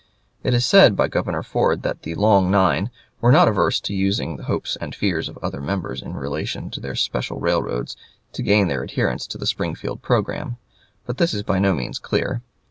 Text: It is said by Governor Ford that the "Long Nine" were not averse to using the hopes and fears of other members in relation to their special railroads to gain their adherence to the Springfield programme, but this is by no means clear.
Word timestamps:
It 0.41 0.55
is 0.55 0.65
said 0.65 0.95
by 0.95 1.07
Governor 1.09 1.43
Ford 1.43 1.83
that 1.83 2.01
the 2.01 2.15
"Long 2.15 2.49
Nine" 2.49 2.89
were 3.19 3.31
not 3.31 3.47
averse 3.47 3.79
to 3.81 3.93
using 3.93 4.35
the 4.35 4.45
hopes 4.45 4.75
and 4.81 4.95
fears 4.95 5.29
of 5.29 5.37
other 5.43 5.61
members 5.61 6.01
in 6.01 6.15
relation 6.15 6.71
to 6.71 6.79
their 6.79 6.95
special 6.95 7.39
railroads 7.39 7.95
to 8.33 8.41
gain 8.41 8.67
their 8.67 8.81
adherence 8.81 9.27
to 9.27 9.37
the 9.37 9.45
Springfield 9.45 10.01
programme, 10.01 10.57
but 11.05 11.19
this 11.19 11.35
is 11.35 11.43
by 11.43 11.59
no 11.59 11.75
means 11.75 11.99
clear. 11.99 12.41